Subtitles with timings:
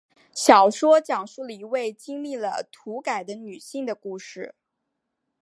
[0.33, 4.55] 小说讲述了一位经历了土改的女性的故事。